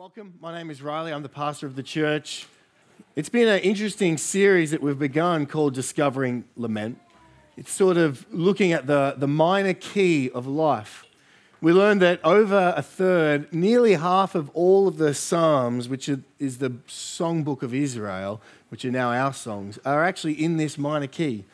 [0.00, 0.32] Welcome.
[0.40, 1.12] My name is Riley.
[1.12, 2.46] I'm the pastor of the church.
[3.16, 6.98] It's been an interesting series that we've begun called Discovering Lament.
[7.58, 11.04] It's sort of looking at the, the minor key of life.
[11.60, 16.56] We learned that over a third, nearly half of all of the Psalms, which is
[16.56, 18.40] the songbook of Israel,
[18.70, 21.44] which are now our songs, are actually in this minor key.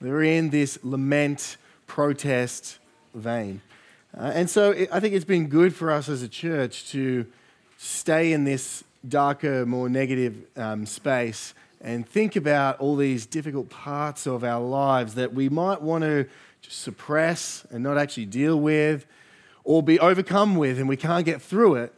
[0.00, 1.56] They're in this lament,
[1.88, 2.78] protest
[3.12, 3.60] vein.
[4.16, 7.26] Uh, and so it, I think it's been good for us as a church to
[7.78, 14.26] stay in this darker, more negative um, space and think about all these difficult parts
[14.26, 16.26] of our lives that we might want to
[16.60, 19.06] just suppress and not actually deal with
[19.62, 21.94] or be overcome with and we can't get through it.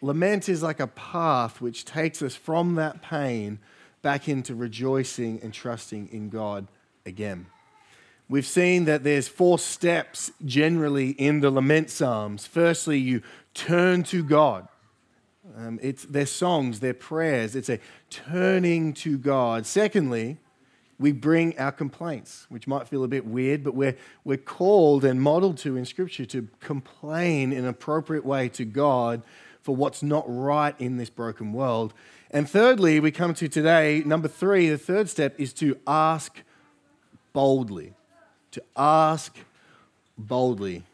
[0.00, 3.58] Lament is like a path which takes us from that pain
[4.00, 6.66] back into rejoicing and trusting in God
[7.04, 7.44] again.
[8.30, 12.46] We've seen that there's four steps generally in the lament psalms.
[12.46, 13.20] Firstly, you
[13.52, 14.66] turn to God.
[15.56, 17.56] Um, it's their songs, their prayers.
[17.56, 19.66] It's a turning to God.
[19.66, 20.38] Secondly,
[20.98, 25.20] we bring our complaints, which might feel a bit weird, but we're, we're called and
[25.20, 29.22] modeled to in Scripture to complain in an appropriate way to God
[29.62, 31.94] for what's not right in this broken world.
[32.30, 36.42] And thirdly, we come to today, number three, the third step is to ask
[37.32, 37.94] boldly.
[38.52, 39.36] To ask
[40.18, 40.84] boldly.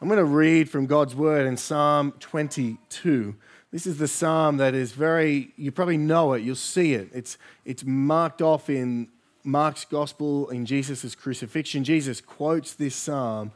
[0.00, 3.34] I'm going to read from God's word in Psalm 22.
[3.74, 7.08] This is the psalm that is very, you probably know it, you'll see it.
[7.12, 9.08] It's, it's marked off in
[9.42, 11.82] Mark's gospel, in Jesus' crucifixion.
[11.82, 13.50] Jesus quotes this psalm.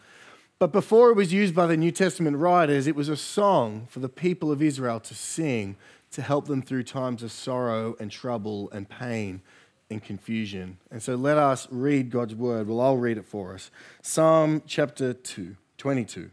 [0.58, 4.00] But before it was used by the New Testament writers, it was a song for
[4.00, 5.76] the people of Israel to sing
[6.10, 9.40] to help them through times of sorrow and trouble and pain
[9.88, 10.78] and confusion.
[10.90, 12.66] And so let us read God's word.
[12.66, 13.70] Well, I'll read it for us.
[14.02, 16.32] Psalm chapter 2, 22.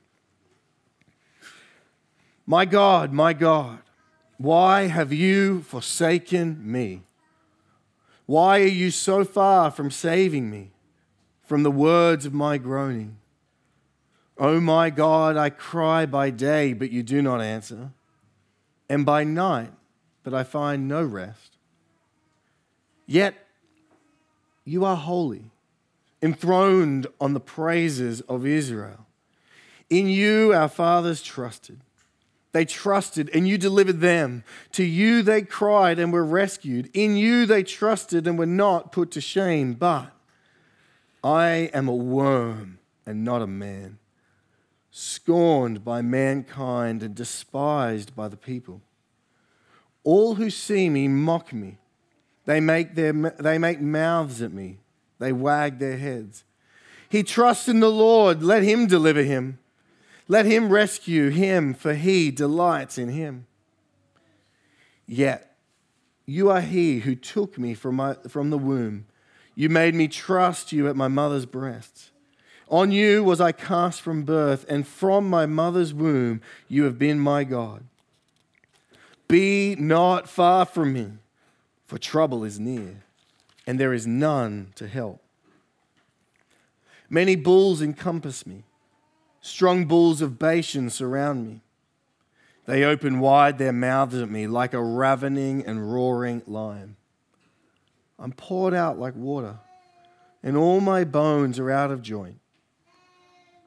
[2.45, 3.79] My God, my God,
[4.37, 7.01] why have you forsaken me?
[8.25, 10.71] Why are you so far from saving me
[11.43, 13.17] from the words of my groaning?
[14.37, 17.91] Oh my God, I cry by day, but you do not answer,
[18.89, 19.71] and by night,
[20.23, 21.57] but I find no rest.
[23.07, 23.35] Yet
[24.65, 25.51] you are holy,
[26.21, 29.05] enthroned on the praises of Israel.
[29.89, 31.79] In you our fathers trusted.
[32.55, 34.45] They trusted, and you delivered them.
[34.71, 36.89] To you they cried and were rescued.
[36.93, 39.73] In you they trusted and were not put to shame.
[39.73, 40.13] But
[41.21, 43.97] I am a worm and not a man,
[44.89, 48.79] scorned by mankind and despised by the people.
[50.05, 51.77] All who see me mock me.
[52.45, 54.77] They make, their, they make mouths at me.
[55.19, 56.45] They wag their heads.
[57.09, 58.41] He trusts in the Lord.
[58.41, 59.59] Let him deliver him.
[60.27, 63.45] Let him rescue him, for he delights in him.
[65.07, 65.55] Yet
[66.25, 69.05] you are he who took me from, my, from the womb.
[69.53, 72.11] You made me trust you at my mother's breasts.
[72.67, 77.19] On you was I cast from birth, and from my mother's womb you have been
[77.19, 77.83] my God.
[79.27, 81.11] Be not far from me,
[81.85, 83.03] for trouble is near,
[83.67, 85.21] and there is none to help.
[87.07, 88.63] Many bulls encompass me
[89.45, 91.61] Strong bulls of Bashan surround me.
[92.65, 96.95] They open wide their mouths at me like a ravening and roaring lion.
[98.17, 99.59] I'm poured out like water,
[100.41, 102.39] and all my bones are out of joint.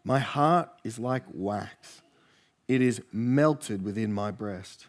[0.03, 2.03] My heart is like wax,
[2.67, 4.88] it is melted within my breast.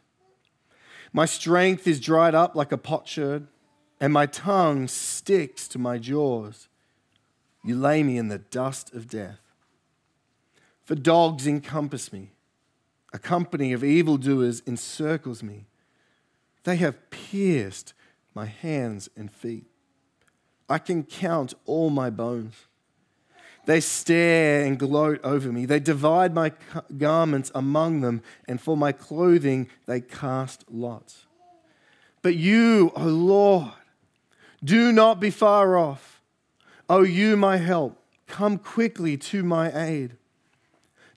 [1.14, 3.46] My strength is dried up like a potsherd,
[4.02, 6.68] and my tongue sticks to my jaws.
[7.64, 9.49] You lay me in the dust of death.
[10.90, 12.32] For dogs encompass me,
[13.14, 15.68] a company of evildoers encircles me.
[16.64, 17.94] They have pierced
[18.34, 19.68] my hands and feet.
[20.68, 22.56] I can count all my bones.
[23.68, 25.68] They stare and gloat over me.
[25.68, 26.54] They divide my
[26.98, 31.28] garments among them, and for my clothing they cast lots.
[32.24, 33.74] But you, O Lord,
[34.64, 36.24] do not be far off.
[36.90, 40.16] O you, my help, come quickly to my aid.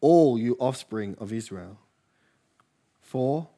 [0.00, 1.78] all you offspring of Israel.
[3.00, 3.48] For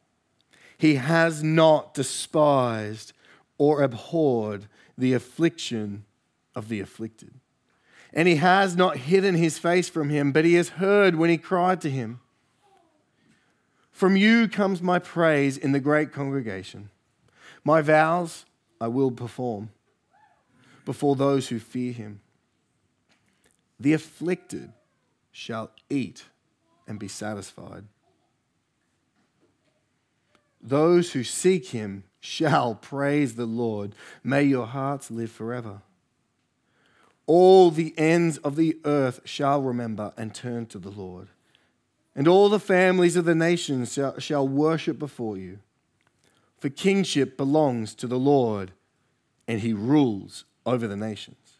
[0.76, 3.12] He has not despised
[3.58, 4.66] or abhorred
[4.98, 6.04] the affliction
[6.54, 7.34] of the afflicted.
[8.12, 11.38] And he has not hidden his face from him, but he has heard when he
[11.38, 12.20] cried to him.
[13.90, 16.90] From you comes my praise in the great congregation.
[17.64, 18.44] My vows
[18.80, 19.70] I will perform
[20.84, 22.20] before those who fear him.
[23.78, 24.72] The afflicted
[25.30, 26.24] shall eat
[26.92, 27.84] and be satisfied.
[30.60, 33.94] Those who seek him shall praise the Lord.
[34.22, 35.80] May your hearts live forever.
[37.26, 41.28] All the ends of the earth shall remember and turn to the Lord.
[42.14, 45.60] And all the families of the nations shall, shall worship before you.
[46.58, 48.72] For kingship belongs to the Lord,
[49.48, 51.56] and he rules over the nations.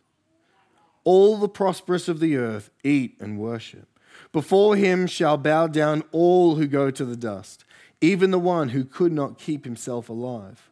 [1.05, 3.92] All the prosperous of the earth eat and worship.
[4.31, 7.65] Before him shall bow down all who go to the dust,
[8.01, 10.71] even the one who could not keep himself alive.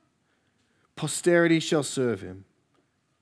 [0.97, 2.44] Posterity shall serve him.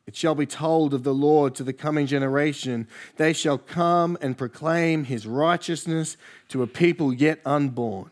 [0.06, 2.88] It shall be told of the Lord to the coming generation.
[3.16, 6.16] They shall come and proclaim his righteousness
[6.48, 8.10] to a people yet unborn,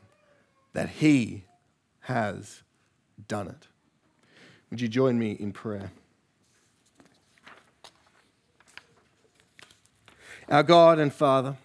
[0.75, 1.45] that he
[2.01, 2.63] has
[3.29, 3.69] done it.
[4.71, 5.91] Would you join me in prayer?
[10.51, 11.57] Our God and Father,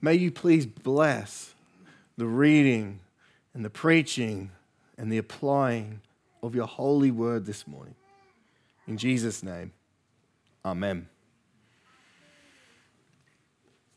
[0.00, 1.54] may you please bless
[2.16, 3.00] the reading
[3.54, 4.50] and the preaching
[4.96, 6.00] and the applying
[6.42, 7.94] of your holy word this morning.
[8.86, 9.72] In Jesus' name,
[10.64, 11.08] Amen.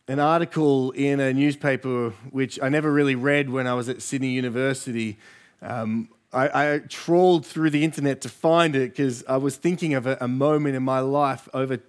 [0.07, 4.29] An article in a newspaper, which I never really read when I was at Sydney
[4.29, 5.17] University,
[5.61, 10.07] um, I, I, trawled through the internet to find it because I was thinking of
[10.07, 11.79] a, a moment in my life over,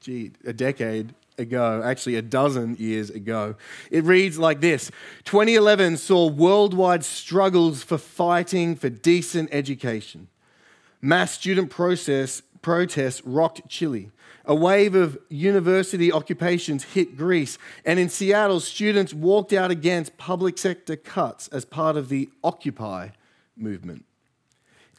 [0.00, 3.54] gee, a decade ago, actually a dozen years ago.
[3.90, 4.90] It reads like this
[5.24, 10.28] 2011 saw worldwide struggles for fighting for decent education.
[11.00, 14.10] Mass student process, protests rocked Chile.
[14.44, 17.58] A wave of university occupations hit Greece.
[17.84, 23.10] And in Seattle, students walked out against public sector cuts as part of the Occupy
[23.56, 24.04] movement.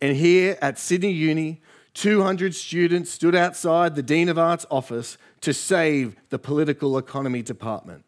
[0.02, 1.62] And here at Sydney Uni,
[1.94, 8.06] 200 students stood outside the Dean of Arts office to save the political economy department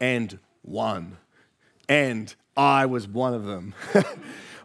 [0.00, 1.18] and won.
[1.88, 3.74] And I was one of them.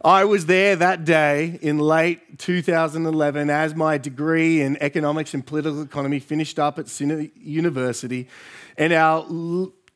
[0.04, 5.82] I was there that day in late 2011 as my degree in economics and political
[5.82, 8.28] economy finished up at University,
[8.78, 9.26] and our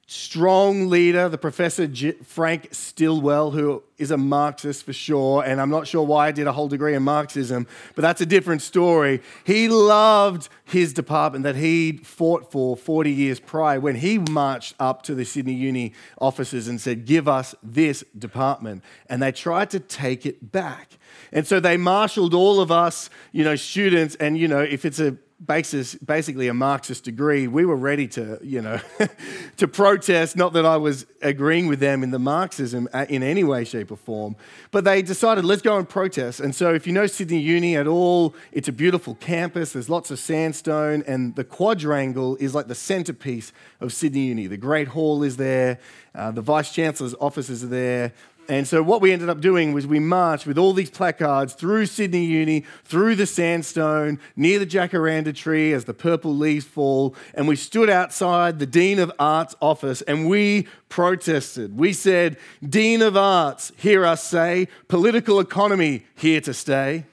[0.07, 5.71] strong leader, the Professor G- Frank Stilwell, who is a Marxist for sure, and I'm
[5.71, 7.65] not sure why I did a whole degree in Marxism,
[7.95, 9.21] but that's a different story.
[9.43, 15.01] He loved his department that he fought for 40 years prior when he marched up
[15.03, 18.83] to the Sydney Uni offices and said, Give us this department.
[19.09, 20.97] And they tried to take it back.
[21.31, 24.99] And so they marshaled all of us, you know, students, and, you know, if it's
[24.99, 28.79] a basically a Marxist degree, we were ready to, you know,
[29.57, 30.35] to protest.
[30.35, 33.91] Not that I was agreeing with them in the Marxism uh, in any way, shape,
[33.91, 34.35] or form,
[34.71, 36.39] but they decided let's go and protest.
[36.39, 39.73] And so, if you know Sydney Uni at all, it's a beautiful campus.
[39.73, 43.51] There's lots of sandstone, and the quadrangle is like the centerpiece
[43.81, 44.47] of Sydney Uni.
[44.47, 45.79] The Great Hall is there.
[46.13, 48.13] Uh, the Vice Chancellor's offices are there.
[48.47, 51.87] And so, what we ended up doing was we marched with all these placards through
[51.87, 57.15] Sydney Uni, through the sandstone, near the jacaranda tree as the purple leaves fall.
[57.33, 61.77] And we stood outside the Dean of Arts office and we protested.
[61.77, 62.37] We said,
[62.67, 67.05] Dean of Arts, hear us say, political economy here to stay.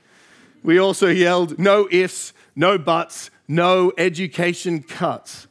[0.62, 5.46] We also yelled, no ifs, no buts, no education cuts.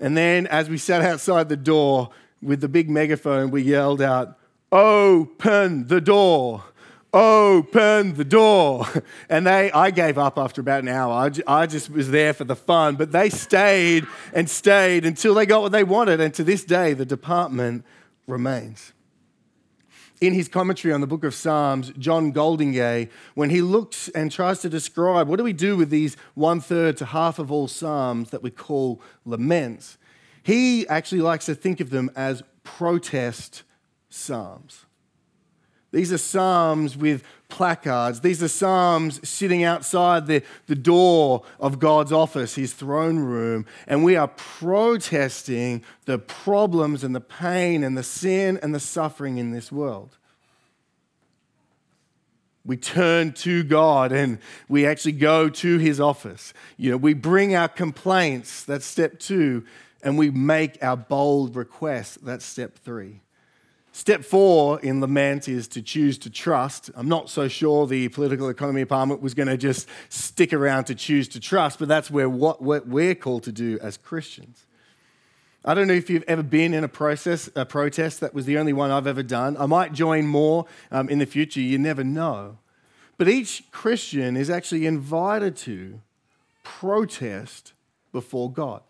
[0.00, 4.37] And then, as we sat outside the door with the big megaphone, we yelled out,
[4.70, 6.64] Open the door.
[7.12, 8.86] Open the door.
[9.30, 11.30] And they, I gave up after about an hour.
[11.46, 15.60] I just was there for the fun, but they stayed and stayed until they got
[15.60, 16.20] what they wanted.
[16.20, 17.84] And to this day, the department
[18.26, 18.94] remains.
[20.20, 24.60] In his commentary on the book of Psalms, John Goldingay, when he looks and tries
[24.60, 28.30] to describe what do we do with these one third to half of all Psalms
[28.30, 29.98] that we call laments,
[30.42, 33.62] he actually likes to think of them as protest
[34.08, 34.84] Psalms.
[35.90, 38.20] These are Psalms with placards.
[38.20, 43.64] These are Psalms sitting outside the, the door of God's office, his throne room.
[43.86, 49.38] And we are protesting the problems and the pain and the sin and the suffering
[49.38, 50.18] in this world.
[52.66, 56.52] We turn to God and we actually go to his office.
[56.76, 59.64] You know, we bring our complaints, that's step two,
[60.02, 63.22] and we make our bold requests, that's step three.
[63.98, 66.88] Step four in lament is to choose to trust.
[66.94, 70.94] I'm not so sure the political economy department was going to just stick around to
[70.94, 74.66] choose to trust, but that's where what, we're called to do as Christians.
[75.64, 78.20] I don't know if you've ever been in a process, a protest.
[78.20, 79.56] That was the only one I've ever done.
[79.56, 81.60] I might join more um, in the future.
[81.60, 82.58] You never know.
[83.16, 86.00] But each Christian is actually invited to
[86.62, 87.72] protest
[88.12, 88.82] before God.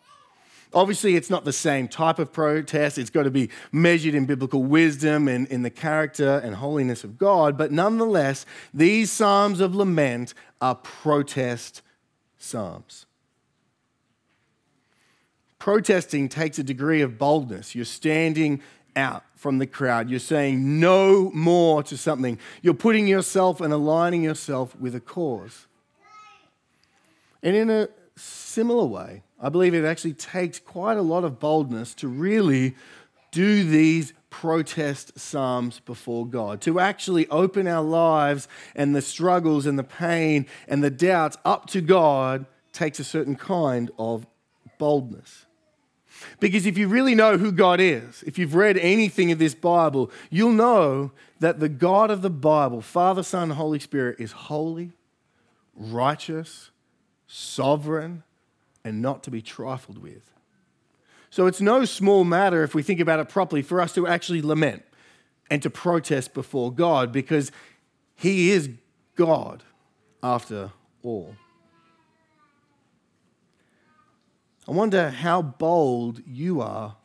[0.75, 2.99] Obviously, it's not the same type of protest.
[2.99, 7.17] It's got to be measured in biblical wisdom and in the character and holiness of
[7.17, 7.57] God.
[7.57, 8.45] But nonetheless,
[8.75, 11.83] these Psalms of lament are protest
[12.37, 13.07] Psalms.
[15.59, 17.75] Protesting takes a degree of boldness.
[17.75, 18.63] You're standing
[18.95, 20.11] out from the crowd.
[20.11, 22.39] You're saying no more to something.
[22.63, 25.67] You're putting yourself and aligning yourself with a cause.
[27.43, 31.95] And in a similar way, I believe it actually takes quite a lot of boldness
[31.97, 32.75] to really
[33.31, 39.79] do these protest psalms before God, to actually open our lives and the struggles and
[39.79, 44.27] the pain and the doubts up to God takes a certain kind of
[44.79, 45.47] boldness.
[46.41, 50.11] Because if you really know who God is, if you've read anything of this Bible,
[50.31, 54.93] you'll know that the God of the Bible, Father, Son, Holy Spirit, is holy,
[55.77, 56.71] righteous,
[57.29, 58.25] sovereign,
[58.85, 60.31] and not to be trifled with.
[61.31, 64.43] So it's no small matter, if we think about it properly, for us to actually
[64.43, 64.83] lament
[65.51, 67.53] and to protest before God because
[68.15, 68.71] He is
[69.15, 69.63] God
[70.23, 71.37] after all.
[74.67, 76.97] I wonder how bold you are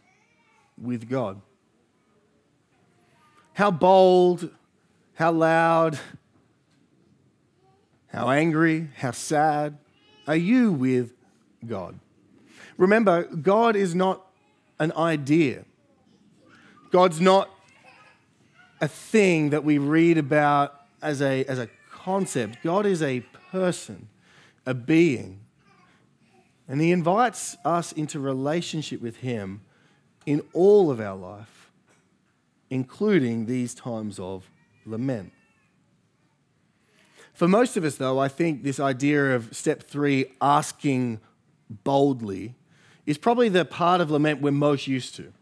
[0.77, 1.41] with God.
[3.53, 4.49] How bold,
[5.15, 5.99] how loud,
[8.07, 9.77] how angry, how sad
[10.27, 11.13] are you with
[11.67, 11.99] God.
[12.77, 14.25] Remember, God is not
[14.79, 15.65] an idea,
[16.91, 17.49] God's not
[18.81, 22.57] a thing that we read about as a, as a concept.
[22.63, 24.09] God is a person,
[24.65, 25.39] a being.
[26.67, 29.61] And He invites us into relationship with Him
[30.25, 31.71] in all of our life,
[32.69, 34.49] including these times of
[34.85, 35.31] lament.
[37.33, 41.19] For most of us, though, I think this idea of step three, asking
[41.69, 42.55] boldly
[43.05, 45.33] is probably the part of lament we're most used to.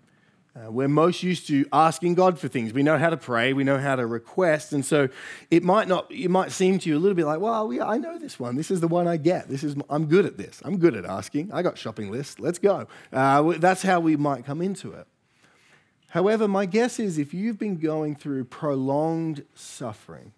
[0.53, 2.73] Uh, we're most used to asking God for things.
[2.73, 5.07] We know how to pray, we know how to request, and so
[5.49, 6.11] it might not.
[6.11, 8.57] It might seem to you a little bit like, well, yeah, I know this one.
[8.57, 9.47] This is the one I get.
[9.47, 10.61] This is I'm good at this.
[10.65, 11.53] I'm good at asking.
[11.53, 12.37] I got shopping lists.
[12.37, 12.87] Let's go.
[13.13, 15.07] Uh, that's how we might come into it.
[16.09, 20.33] However, my guess is if you've been going through prolonged suffering,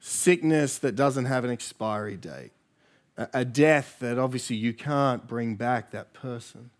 [0.00, 2.52] sickness that doesn't have an expiry date,
[3.18, 6.70] a death that obviously you can't bring back that person,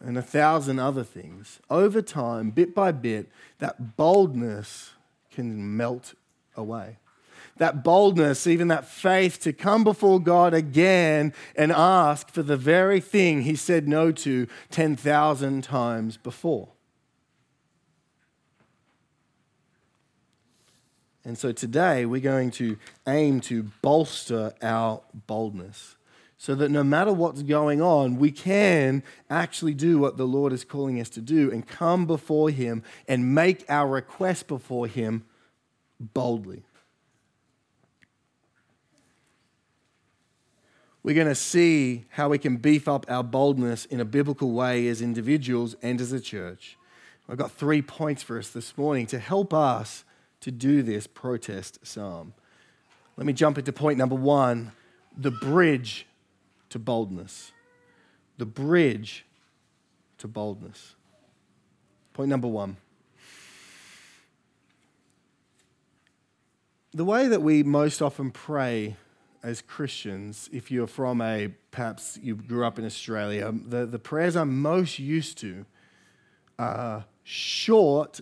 [0.00, 1.58] and a thousand other things.
[1.70, 4.92] Over time, bit by bit, that boldness
[5.30, 6.14] can melt
[6.54, 6.98] away.
[7.56, 13.00] That boldness, even that faith to come before God again and ask for the very
[13.00, 16.68] thing he said no to 10,000 times before.
[21.26, 22.78] And so today we're going to
[23.08, 25.96] aim to bolster our boldness
[26.38, 30.62] so that no matter what's going on, we can actually do what the Lord is
[30.62, 35.24] calling us to do and come before Him and make our request before Him
[35.98, 36.62] boldly.
[41.02, 44.86] We're going to see how we can beef up our boldness in a biblical way
[44.86, 46.76] as individuals and as a church.
[47.28, 50.04] I've got three points for us this morning to help us
[50.40, 52.34] to do this protest psalm.
[53.16, 54.72] Let me jump into point number one
[55.16, 56.06] the bridge
[56.70, 57.52] to boldness.
[58.38, 59.24] The bridge
[60.18, 60.94] to boldness.
[62.12, 62.76] Point number one.
[66.92, 68.96] The way that we most often pray
[69.42, 74.34] as Christians, if you're from a, perhaps you grew up in Australia, the, the prayers
[74.34, 75.66] I'm most used to
[76.58, 78.20] are short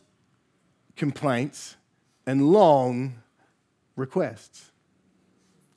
[0.96, 1.76] complaints
[2.26, 3.14] and long
[3.96, 4.70] requests.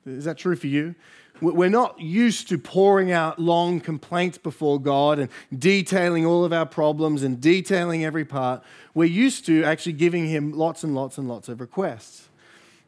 [0.06, 0.94] Is that true for you?
[1.40, 6.66] We're not used to pouring out long complaints before God and detailing all of our
[6.66, 8.62] problems and detailing every part.
[8.92, 12.28] We're used to actually giving Him lots and lots and lots of requests.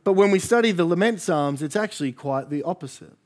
[0.02, 3.16] But when we study the lament psalms, it's actually quite the opposite.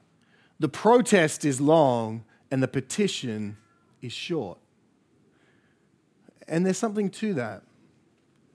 [0.60, 3.56] The protest is long and the petition
[4.02, 4.58] is short.
[6.46, 7.62] And there's something to that.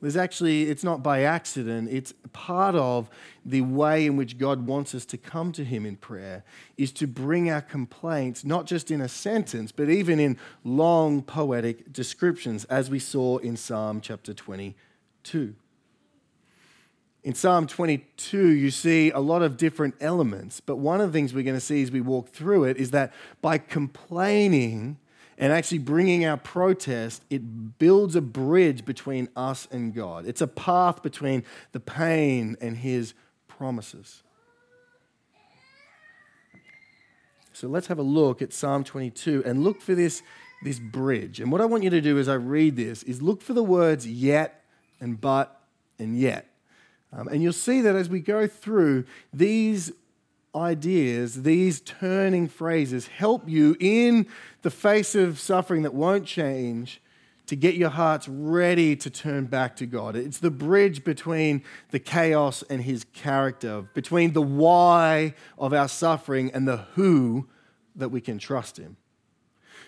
[0.01, 3.10] There's actually, it's not by accident, it's part of
[3.46, 6.44] the way in which God wants us to come to Him in prayer,
[6.77, 11.91] is to bring our complaints, not just in a sentence, but even in long poetic
[11.91, 15.56] descriptions, as we saw in Psalm chapter 22.
[17.22, 21.34] In Psalm 22, you see a lot of different elements, but one of the things
[21.34, 24.98] we're going to see as we walk through it is that by complaining,
[25.39, 30.27] and actually bringing our protest, it builds a bridge between us and God.
[30.27, 33.13] It's a path between the pain and His
[33.48, 34.22] promises.
[37.53, 40.22] So let's have a look at Psalm 22 and look for this,
[40.63, 41.39] this bridge.
[41.39, 43.63] And what I want you to do as I read this is look for the
[43.63, 44.65] words yet
[45.00, 45.62] and but
[45.98, 46.48] and yet.
[47.12, 49.91] Um, and you'll see that as we go through, these
[50.56, 54.27] ideas, these turning phrases help you in
[54.62, 57.01] the face of suffering that won't change
[57.46, 60.15] to get your hearts ready to turn back to God.
[60.15, 66.51] It's the bridge between the chaos and His character, between the why of our suffering
[66.53, 67.48] and the who
[67.96, 68.98] that we can trust Him.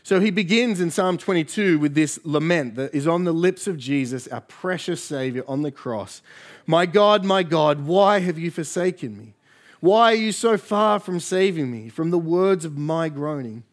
[0.04, 3.78] So he begins in Psalm 22 with this lament that is on the lips of
[3.78, 6.24] Jesus, our precious Savior on the cross.
[6.66, 9.36] My God, my God, why have you forsaken me?
[9.82, 13.64] Why are you so far from saving me from the words of my groaning?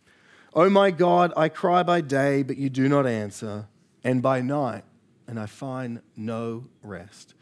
[0.55, 3.67] Oh my God, I cry by day, but you do not answer,
[4.03, 4.85] and by night,
[5.27, 7.35] and I find no rest.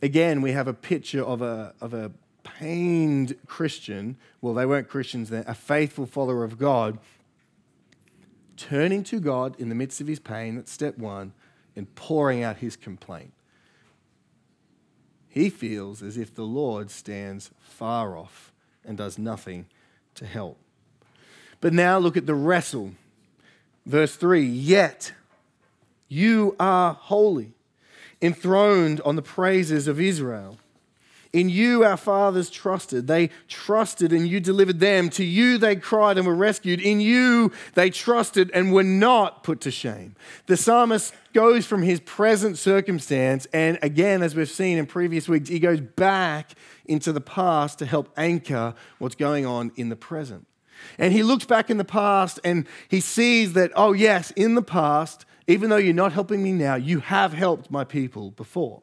[0.00, 4.16] Again, we have a picture of a, of a pained Christian.
[4.40, 6.98] Well, they weren't Christians then, a faithful follower of God,
[8.56, 11.34] turning to God in the midst of his pain, that's step one,
[11.76, 13.34] and pouring out his complaint
[15.30, 18.52] he feels as if the Lord stands far off
[18.84, 19.66] and does nothing
[20.16, 20.58] to help.
[21.60, 22.92] But now look at the wrestle.
[23.86, 25.12] Verse 3 Yet
[26.08, 27.52] you are holy,
[28.20, 30.58] enthroned on the praises of Israel.
[31.32, 33.06] In you our fathers trusted.
[33.06, 35.10] They trusted and you delivered them.
[35.10, 36.80] To you they cried and were rescued.
[36.80, 40.16] In you they trusted and were not put to shame.
[40.46, 45.48] The psalmist goes from his present circumstance, and again, as we've seen in previous weeks,
[45.48, 46.52] he goes back
[46.86, 50.46] into the past to help anchor what's going on in the present.
[50.98, 54.62] And he looks back in the past and he sees that, oh, yes, in the
[54.62, 58.82] past, even though you're not helping me now, you have helped my people before.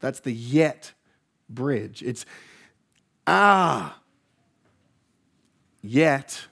[0.00, 0.92] That's the yet
[1.48, 2.02] bridge.
[2.02, 2.24] It's,
[3.26, 3.98] ah,
[5.82, 6.46] yet,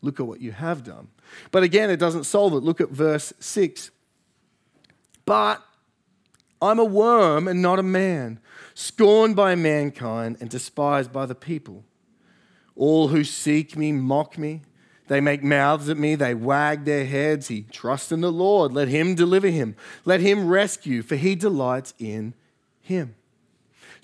[0.00, 1.08] look at what you have done.
[1.50, 2.62] But again, it doesn't solve it.
[2.62, 3.90] Look at verse 6.
[5.24, 5.62] But
[6.60, 8.40] I'm a worm and not a man,
[8.74, 11.84] scorned by mankind and despised by the people.
[12.76, 14.62] All who seek me mock me.
[15.08, 17.48] They make mouths at me, they wag their heads.
[17.48, 18.72] He trusts in the Lord.
[18.72, 19.76] Let him deliver him.
[20.04, 22.34] Let him rescue, for he delights in
[22.80, 23.16] him.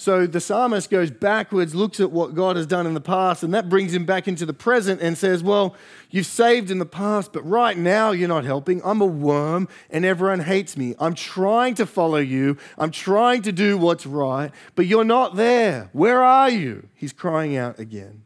[0.01, 3.53] So the psalmist goes backwards, looks at what God has done in the past, and
[3.53, 5.75] that brings him back into the present and says, Well,
[6.09, 8.81] you've saved in the past, but right now you're not helping.
[8.85, 10.95] I'm a worm and everyone hates me.
[11.01, 15.91] I'm trying to follow you, I'm trying to do what's right, but you're not there.
[15.93, 16.89] Where are you?
[16.95, 18.23] He's crying out again.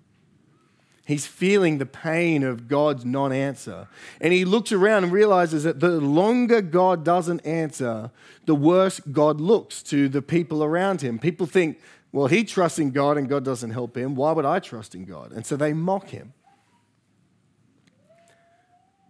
[1.12, 3.86] He's feeling the pain of God's non answer.
[4.18, 8.10] And he looks around and realizes that the longer God doesn't answer,
[8.46, 11.18] the worse God looks to the people around him.
[11.18, 11.78] People think,
[12.12, 14.14] well, he trusts in God and God doesn't help him.
[14.14, 15.32] Why would I trust in God?
[15.32, 16.32] And so they mock him.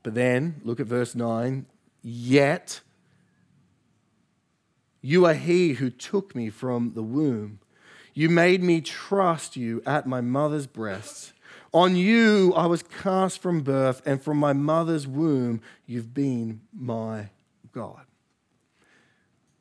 [0.02, 1.66] But then, look at verse 9.
[2.02, 2.80] Yet
[5.00, 7.60] you are he who took me from the womb.
[8.12, 11.32] You made me trust you at my mother's breasts.
[11.72, 17.30] On you I was cast from birth, and from my mother's womb you've been my
[17.72, 18.02] God.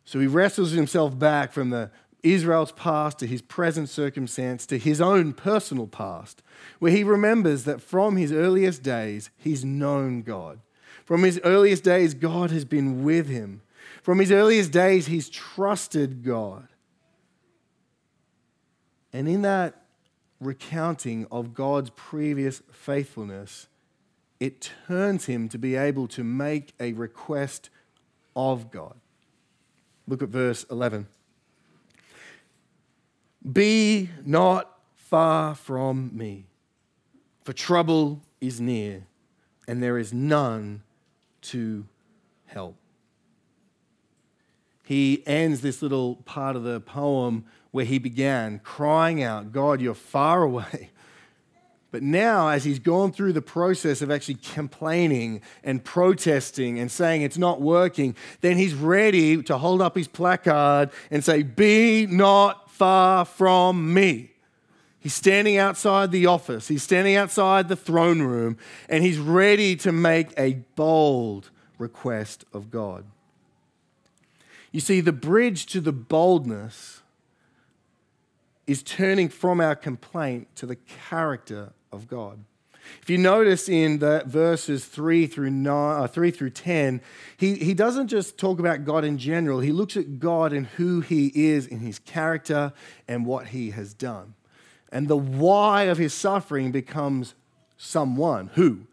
[0.04, 1.90] So he wrestles himself back from the
[2.22, 6.44] Israel's past to his present circumstance to his own personal past,
[6.80, 10.60] where he remembers that from his earliest days he's known God.
[11.06, 13.62] From his earliest days, God has been with him.
[14.04, 16.68] From his earliest days, he's trusted God.
[19.12, 19.81] And in that
[20.42, 23.68] recounting of God's previous faithfulness,
[24.40, 27.70] it turns him to be able to make a request
[28.36, 28.96] of God.
[30.08, 31.08] Look at verse 11.
[33.50, 36.48] Be not far from me,
[37.44, 39.04] for trouble is near,
[39.68, 40.82] and there is none
[41.42, 41.86] to
[42.48, 42.76] help.
[44.84, 49.94] He ends this little part of the poem where he began, crying out, God, you're
[49.94, 50.92] far away.
[51.92, 57.22] But now, as he's gone through the process of actually complaining and protesting and saying
[57.22, 62.72] it's not working, then he's ready to hold up his placard and say, Be not
[62.72, 64.32] far from me.
[65.02, 68.58] He's standing outside the office, he's standing outside the throne room,
[68.88, 73.04] and he's ready to make a bold request of God.
[74.72, 77.01] You see, the bridge to the boldness
[78.68, 82.44] is turning from our complaint to the character of God.
[83.02, 87.02] If you notice in the verses 3 through, nine, uh, 3 through 10,
[87.38, 91.02] he, he doesn't just talk about God in general, he looks at God and who
[91.02, 92.74] he is in his character
[93.08, 94.34] and what he has done.
[94.92, 97.34] And the why of his suffering becomes
[97.78, 98.88] someone, who.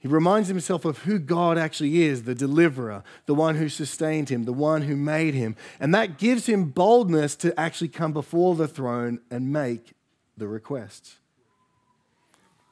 [0.00, 4.44] He reminds himself of who God actually is the deliverer, the one who sustained him,
[4.44, 5.56] the one who made him.
[5.80, 9.94] And that gives him boldness to actually come before the throne and make
[10.36, 11.16] the requests.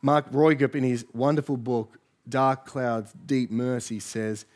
[0.03, 4.47] Mark Vroegop, in his wonderful book, Dark Clouds, Deep Mercy, says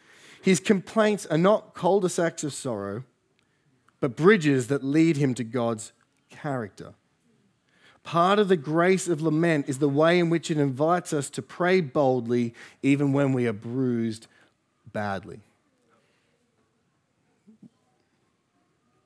[0.40, 3.04] his complaints are not cul de sacs of sorrow,
[3.98, 5.92] but bridges that lead him to God's
[6.30, 6.94] character.
[8.02, 11.42] Part of the grace of lament is the way in which it invites us to
[11.42, 14.26] pray boldly even when we are bruised
[14.92, 15.40] badly.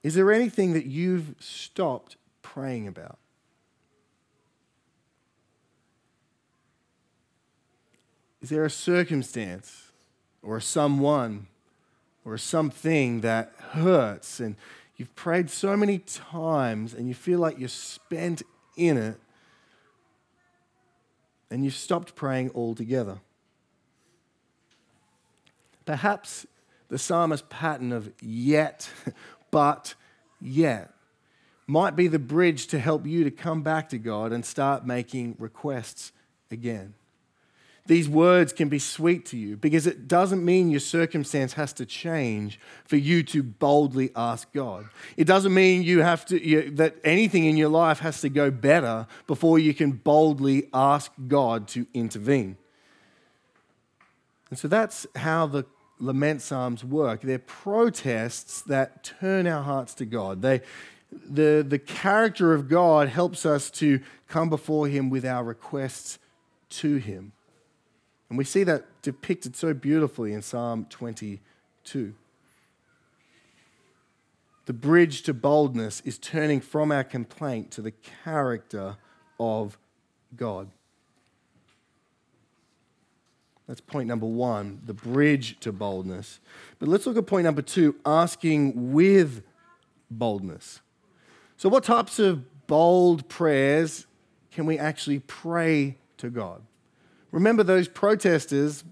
[0.03, 3.19] Is there anything that you've stopped praying about?
[8.43, 9.91] Is there a circumstance
[10.43, 11.47] or someone
[12.27, 14.57] or something that hurts and
[14.97, 18.43] you've prayed so many times and you feel like you're spent
[18.77, 19.21] in it
[21.51, 23.19] and you've stopped praying altogether?
[25.87, 26.47] Perhaps
[26.89, 28.89] the psalmist's pattern of yet,
[29.51, 29.95] but
[30.41, 30.93] yet
[31.67, 35.37] might be the bridge to help you to come back to God and start making
[35.39, 36.13] requests
[36.51, 36.95] again
[37.87, 41.85] these words can be sweet to you because it doesn't mean your circumstance has to
[41.85, 44.87] change for you to boldly ask God.
[45.19, 48.51] It doesn't mean you have to you, that anything in your life has to go
[48.51, 52.57] better before you can boldly ask God to intervene.
[54.49, 55.67] And so that's how the
[55.99, 57.21] lament psalms work.
[57.21, 60.41] They're protests that turn our hearts to God.
[60.41, 60.63] They
[61.13, 66.19] the, the character of God helps us to come before Him with our requests
[66.71, 67.34] to Him.
[68.29, 72.15] And we see that depicted so beautifully in Psalm 22.
[74.67, 77.93] The bridge to boldness is turning from our complaint to the
[78.25, 78.97] character
[79.39, 79.79] of
[80.37, 80.69] God.
[83.67, 86.41] That's point number one, the bridge to boldness.
[86.79, 89.43] But let's look at point number two, asking with
[90.11, 90.81] boldness.
[91.57, 94.07] So, what types of bold prayers
[94.51, 96.63] can we actually pray to God?
[97.35, 98.85] Remember, those protesters,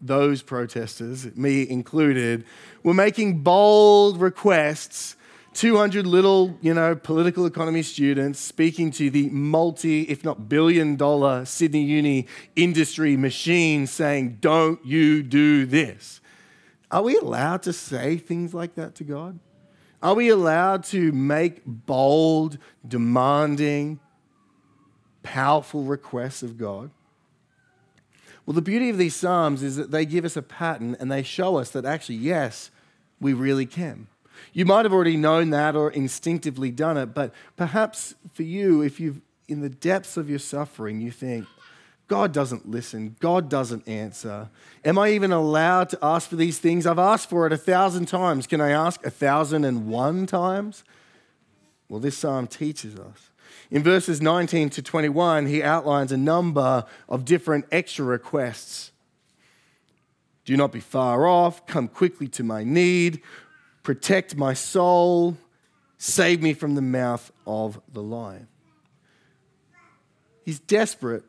[0.00, 2.44] those protesters, me included,
[2.84, 5.16] were making bold requests
[5.54, 11.44] 200 little, you know, political economy students speaking to the multi, if not billion dollar
[11.44, 16.20] Sydney Uni industry machine saying, Don't you do this.
[16.92, 19.40] Are we allowed to say things like that to God?
[20.00, 23.98] Are we allowed to make bold, demanding,
[25.24, 26.92] powerful requests of God?
[28.48, 31.22] Well, the beauty of these Psalms is that they give us a pattern and they
[31.22, 32.70] show us that actually, yes,
[33.20, 34.06] we really can.
[34.54, 39.00] You might have already known that or instinctively done it, but perhaps for you, if
[39.00, 41.44] you've in the depths of your suffering, you think,
[42.06, 43.16] God doesn't listen.
[43.20, 44.48] God doesn't answer.
[44.82, 46.86] Am I even allowed to ask for these things?
[46.86, 48.46] I've asked for it a thousand times.
[48.46, 50.84] Can I ask a thousand and one times?
[51.90, 53.27] Well, this psalm teaches us.
[53.70, 58.92] In verses 19 to 21, he outlines a number of different extra requests.
[60.44, 63.20] Do not be far off, come quickly to my need,
[63.82, 65.36] protect my soul,
[65.98, 68.48] save me from the mouth of the lion.
[70.44, 71.24] He's desperate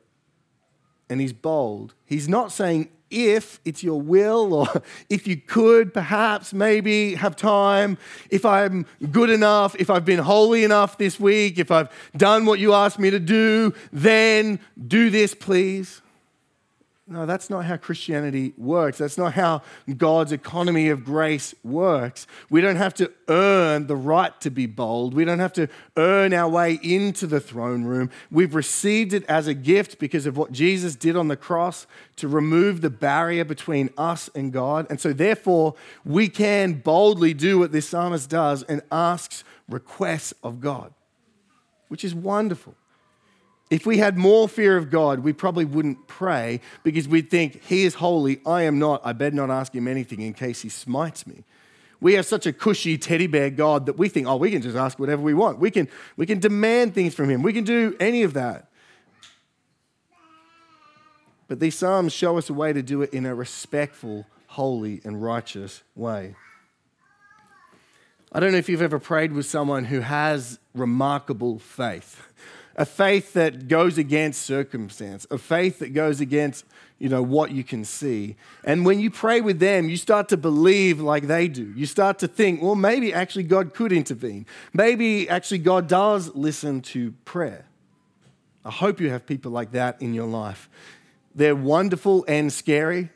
[1.10, 1.94] and he's bold.
[2.06, 7.98] He's not saying if it's your will, or if you could perhaps maybe have time,
[8.30, 12.60] if I'm good enough, if I've been holy enough this week, if I've done what
[12.60, 16.02] you asked me to do, then do this, please.
[17.12, 19.00] No, that's not how Christianity works.
[19.00, 19.64] That's not how
[19.98, 22.28] God's economy of grace works.
[22.52, 25.16] We don't have to earn the right to be bold.
[25.16, 28.12] We don't have to earn our way into the throne room.
[28.30, 32.28] We've received it as a gift because of what Jesus did on the cross to
[32.28, 34.86] remove the barrier between us and God.
[34.92, 35.74] And so, therefore,
[36.06, 40.94] we can boldly do what this psalmist does and asks requests of God,
[41.88, 42.76] which is wonderful.
[43.70, 47.84] If we had more fear of God, we probably wouldn't pray because we'd think, He
[47.84, 49.02] is holy, I am not.
[49.04, 51.44] I better not ask Him anything in case He smites me.
[52.02, 54.78] We have such a cushy teddy bear God that we think, oh, we can just
[54.78, 55.60] ask whatever we want.
[55.60, 57.44] We can, we can demand things from Him.
[57.44, 58.70] We can do any of that.
[61.48, 65.22] But these Psalms show us a way to do it in a respectful, holy, and
[65.22, 66.36] righteous way.
[68.32, 72.22] I don't know if you've ever prayed with someone who has remarkable faith
[72.80, 76.64] a faith that goes against circumstance, a faith that goes against
[76.98, 78.38] you know what you can see.
[78.64, 81.74] And when you pray with them, you start to believe like they do.
[81.76, 84.46] You start to think, well, maybe actually God could intervene.
[84.74, 87.66] Maybe actually God does listen to prayer.
[88.64, 90.70] I hope you have people like that in your life.
[91.36, 93.10] They're wonderful and scary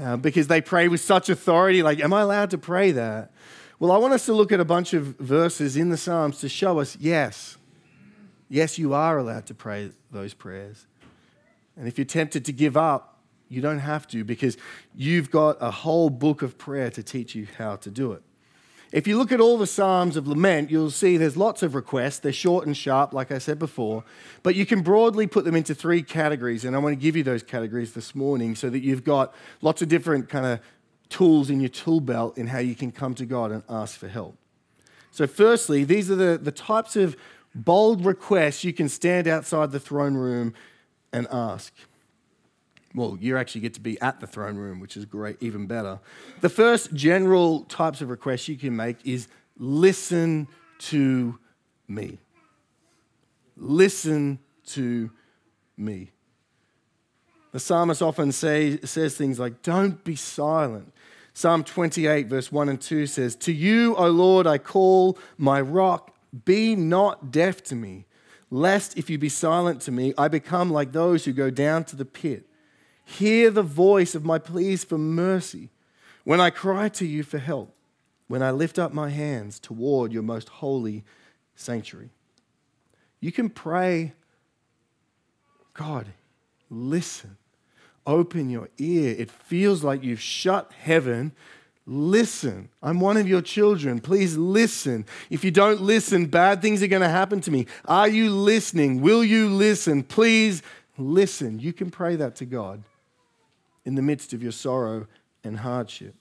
[0.00, 1.82] uh, because they pray with such authority.
[1.82, 3.32] Like, am I allowed to pray that?
[3.80, 6.48] Well, I want us to look at a bunch of verses in the Psalms to
[6.48, 7.57] show us yes,
[8.48, 10.86] Yes, you are allowed to pray those prayers.
[11.76, 14.56] And if you're tempted to give up, you don't have to because
[14.94, 18.22] you've got a whole book of prayer to teach you how to do it.
[18.90, 22.20] If you look at all the Psalms of lament, you'll see there's lots of requests.
[22.20, 24.02] They're short and sharp, like I said before,
[24.42, 26.64] but you can broadly put them into three categories.
[26.64, 29.82] And I want to give you those categories this morning so that you've got lots
[29.82, 30.60] of different kind of
[31.10, 34.08] tools in your tool belt in how you can come to God and ask for
[34.08, 34.38] help.
[35.10, 37.16] So, firstly, these are the, the types of
[37.64, 40.54] bold requests you can stand outside the throne room
[41.12, 41.72] and ask.
[42.94, 46.00] Well, you actually get to be at the throne room, which is great, even better.
[46.40, 51.38] The first general types of requests you can make is listen to
[51.86, 52.18] me.
[53.56, 55.10] Listen to
[55.76, 56.10] me.
[57.52, 60.92] The psalmist often say, says things like, Don't be silent.
[61.34, 66.17] Psalm 28, verse 1 and 2 says, To you, O Lord, I call, my rock
[66.44, 68.06] be not deaf to me,
[68.50, 71.96] lest if you be silent to me, I become like those who go down to
[71.96, 72.46] the pit.
[73.04, 75.70] Hear the voice of my pleas for mercy
[76.24, 77.74] when I cry to you for help,
[78.26, 81.04] when I lift up my hands toward your most holy
[81.56, 82.10] sanctuary.
[83.20, 84.12] You can pray,
[85.72, 86.06] God,
[86.68, 87.38] listen,
[88.06, 89.14] open your ear.
[89.18, 91.32] It feels like you've shut heaven
[91.90, 92.68] Listen.
[92.82, 93.98] I'm one of your children.
[93.98, 95.06] Please listen.
[95.30, 97.66] If you don't listen, bad things are going to happen to me.
[97.86, 99.00] Are you listening?
[99.00, 100.02] Will you listen?
[100.02, 100.62] Please
[100.98, 101.58] listen.
[101.58, 102.82] You can pray that to God
[103.86, 105.06] in the midst of your sorrow
[105.42, 106.14] and hardship.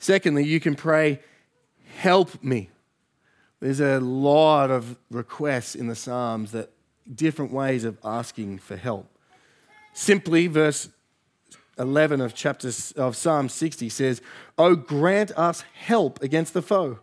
[0.00, 1.20] Secondly, you can pray,
[1.98, 2.68] Help me.
[3.60, 6.70] There's a lot of requests in the Psalms that
[7.14, 9.08] different ways of asking for help.
[9.94, 10.90] Simply, verse
[11.78, 14.22] 11 of chapter of Psalm 60 says,
[14.56, 17.00] "Oh grant us help against the foe.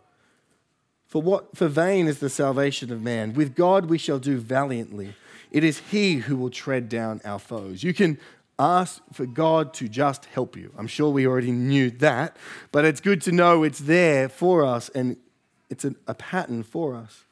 [1.05, 3.33] For what for vain is the salvation of man?
[3.33, 5.15] With God we shall do valiantly.
[5.51, 8.17] It is he who will tread down our foes." You can
[8.59, 10.71] ask for God to just help you.
[10.77, 12.37] I'm sure we already knew that,
[12.71, 15.17] but it's good to know it's there for us and
[15.69, 17.23] it's a, a pattern for us.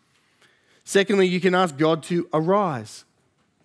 [0.83, 3.05] Secondly, you can ask God to arise.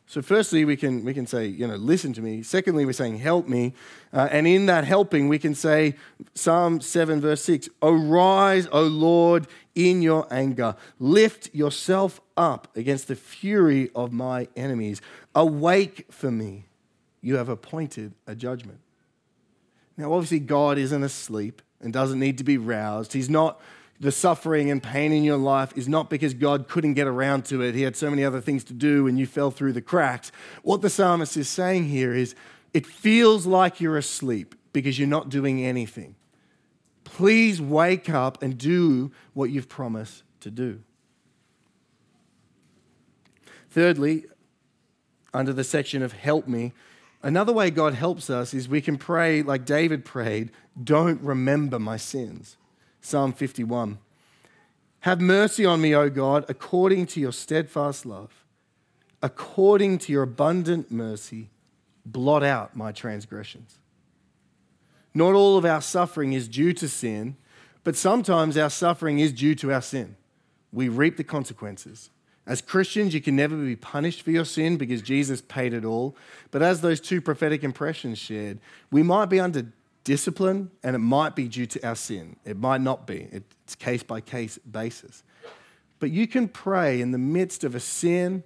[0.08, 2.44] So, firstly, we can, we can say, you know, listen to me.
[2.44, 3.74] Secondly, we're saying, help me.
[4.12, 5.96] Uh, and in that helping, we can say,
[6.32, 10.76] Psalm 7, verse 6 Arise, O Lord, in your anger.
[11.00, 15.02] Lift yourself up against the fury of my enemies.
[15.34, 16.66] Awake for me.
[17.20, 18.78] You have appointed a judgment.
[19.96, 23.12] Now, obviously, God isn't asleep and doesn't need to be roused.
[23.12, 23.60] He's not
[24.00, 27.62] the suffering and pain in your life is not because God couldn't get around to
[27.62, 27.74] it.
[27.74, 30.30] He had so many other things to do and you fell through the cracks.
[30.62, 32.34] What the psalmist is saying here is
[32.74, 36.14] it feels like you're asleep because you're not doing anything.
[37.04, 40.82] Please wake up and do what you've promised to do.
[43.70, 44.26] Thirdly,
[45.32, 46.72] under the section of help me,
[47.22, 50.50] another way God helps us is we can pray like David prayed,
[50.82, 52.56] don't remember my sins.
[53.06, 53.98] Psalm 51.
[55.02, 58.44] Have mercy on me, O God, according to your steadfast love.
[59.22, 61.50] According to your abundant mercy,
[62.04, 63.78] blot out my transgressions.
[65.14, 67.36] Not all of our suffering is due to sin,
[67.84, 70.16] but sometimes our suffering is due to our sin.
[70.72, 72.10] We reap the consequences.
[72.44, 76.16] As Christians, you can never be punished for your sin because Jesus paid it all.
[76.50, 78.58] But as those two prophetic impressions shared,
[78.90, 79.66] we might be under
[80.06, 82.36] discipline, and it might be due to our sin.
[82.44, 83.28] It might not be.
[83.32, 85.24] It's case by case basis.
[85.98, 88.44] But you can pray in the midst of a sin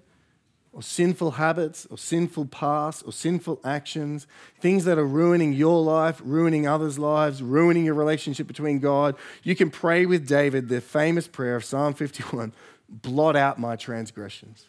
[0.72, 4.26] or sinful habits or sinful past or sinful actions,
[4.58, 9.14] things that are ruining your life, ruining others' lives, ruining your relationship between God.
[9.42, 12.54] You can pray with David the famous prayer of Psalm 51
[12.88, 14.66] blot out my transgressions.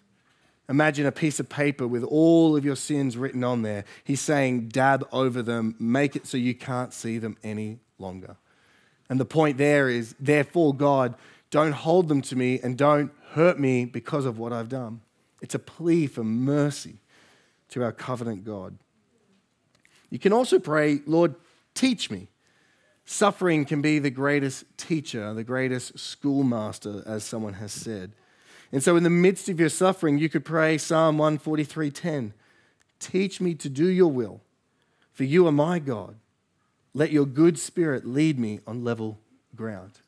[0.72, 3.84] Imagine a piece of paper with all of your sins written on there.
[4.06, 8.38] He's saying, dab over them, make it so you can't see them any longer.
[9.10, 11.16] And the point there is, therefore, God,
[11.50, 15.02] don't hold them to me and don't hurt me because of what I've done.
[15.42, 17.00] It's a plea for mercy
[17.72, 18.78] to our covenant God.
[20.10, 21.36] You can also pray, Lord,
[21.74, 22.30] teach me.
[23.04, 28.14] Suffering can be the greatest teacher, the greatest schoolmaster, as someone has said.
[28.72, 32.34] And so, in the midst of your suffering, you could pray Psalm 143:10.
[33.00, 34.42] Teach me to do your will,
[35.12, 36.16] for you are my God.
[36.94, 39.20] Let your good spirit lead me on level
[39.56, 40.00] ground.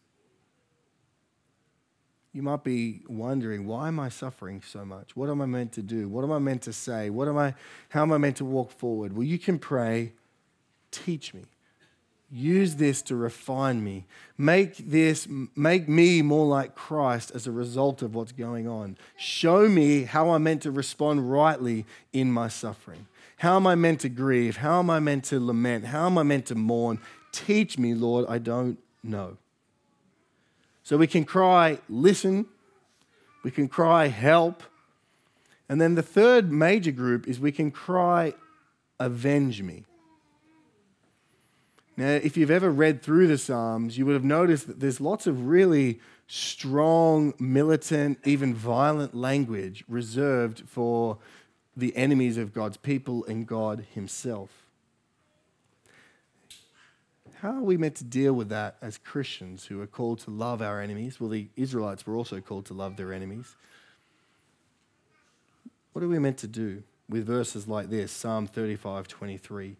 [2.34, 5.16] You might be wondering, why am I suffering so much?
[5.16, 6.10] What am I meant to do?
[6.10, 7.12] What am I meant to say?
[7.12, 7.54] What am I,
[7.90, 9.14] how am I meant to walk forward?
[9.14, 10.14] Well, you can pray,
[10.90, 11.44] teach me.
[12.32, 14.06] Use this to refine me.
[14.38, 18.98] Make this, make me more like Christ as a result of what's going on.
[19.16, 23.08] Show me how I'm meant to respond rightly in my suffering.
[23.38, 24.58] How am I meant to grieve?
[24.58, 25.86] How am I meant to lament?
[25.86, 27.00] How am I meant to mourn?
[27.32, 29.38] Teach me, Lord, I don't know.
[30.84, 32.46] So we can cry, listen.
[33.44, 34.64] We can cry, help.
[35.70, 38.34] And then the third major group is we can cry,
[39.00, 39.86] avenge me.
[41.96, 45.28] Now, if you've ever read through the Psalms, you would have noticed that there's lots
[45.28, 51.20] of really strong, militant, even violent language reserved for
[51.78, 54.50] the enemies of God's people and God Himself.
[57.44, 60.62] How are we meant to deal with that as Christians who are called to love
[60.62, 61.20] our enemies?
[61.20, 63.56] Well, the Israelites were also called to love their enemies.
[65.92, 69.76] What are we meant to do with verses like this Psalm 35 23?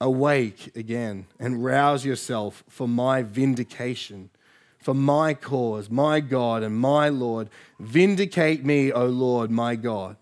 [0.00, 4.30] Awake again and rouse yourself for my vindication,
[4.78, 7.48] for my cause, my God and my Lord.
[7.80, 10.16] Vindicate me, O Lord, my God.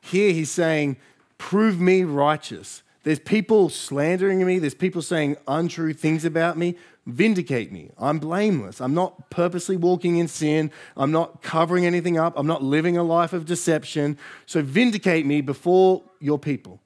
[0.00, 0.96] Here he's saying,
[1.38, 2.82] Prove me righteous.
[3.02, 6.76] There's people slandering me, there's people saying untrue things about me.
[7.06, 7.90] Vindicate me.
[7.98, 8.80] I'm blameless.
[8.80, 10.70] I'm not purposely walking in sin.
[10.96, 12.34] I'm not covering anything up.
[12.36, 14.18] I'm not living a life of deception.
[14.44, 16.80] So vindicate me before your people.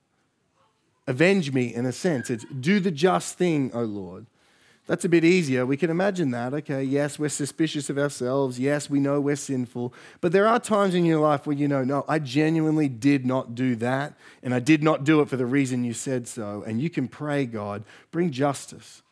[1.06, 2.30] Avenge me, in a sense.
[2.30, 4.26] It's do the just thing, O Lord.
[4.86, 5.64] That's a bit easier.
[5.64, 6.52] We can imagine that.
[6.52, 8.60] Okay, yes, we're suspicious of ourselves.
[8.60, 9.94] Yes, we know we're sinful.
[10.20, 13.54] But there are times in your life where you know, no, I genuinely did not
[13.54, 16.62] do that, and I did not do it for the reason you said so.
[16.66, 19.02] And you can pray, God, bring justice.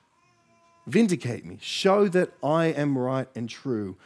[0.87, 1.59] Vindicate me.
[1.63, 3.97] Show that I am right and true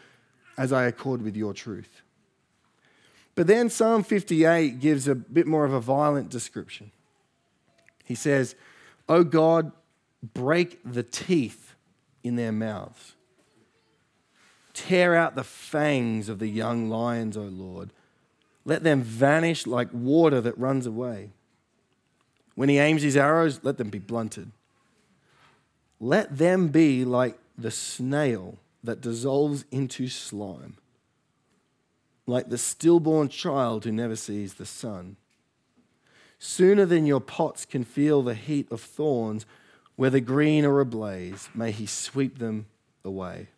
[0.56, 2.02] as I accord with your truth.
[3.34, 6.92] But then Psalm 58 gives a bit more of a violent description.
[8.06, 8.54] He says,
[9.08, 9.72] Oh God,
[10.34, 11.74] break the teeth
[12.24, 13.14] in their mouths.
[14.72, 17.90] Tear out the fangs of the young lions, O Lord.
[18.64, 21.30] Let them vanish like water that runs away.
[22.54, 24.50] When he aims his arrows, let them be blunted.
[26.00, 30.76] Let them be like the snail that dissolves into slime,
[32.26, 35.16] like the stillborn child who never sees the sun.
[36.46, 39.44] Sooner than your pots can feel the heat of thorns,
[39.96, 42.66] whether green or ablaze, may he sweep them
[43.04, 43.48] away.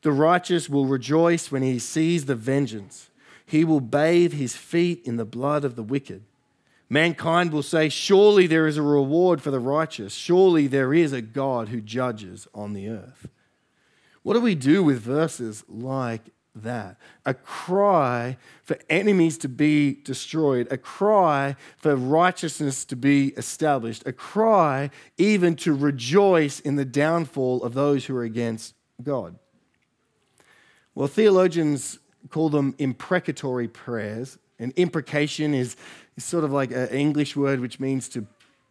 [0.00, 3.10] The righteous will rejoice when he sees the vengeance.
[3.44, 6.22] He will bathe his feet in the blood of the wicked.
[6.88, 10.14] Mankind will say, Surely there is a reward for the righteous.
[10.14, 13.28] Surely there is a God who judges on the earth.
[14.22, 16.30] What do we do with verses like
[16.62, 16.96] that.
[17.24, 24.12] A cry for enemies to be destroyed, a cry for righteousness to be established, a
[24.12, 29.38] cry even to rejoice in the downfall of those who are against God.
[30.94, 31.98] Well, theologians
[32.30, 34.38] call them imprecatory prayers.
[34.58, 35.76] And imprecation is,
[36.16, 38.26] is sort of like an English word which means to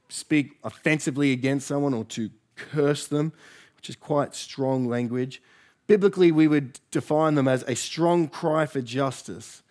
[0.09, 3.33] speak offensively against someone or to curse them,
[3.75, 5.41] which is quite strong language.
[5.87, 9.61] Biblically, we would define them as a strong cry for justice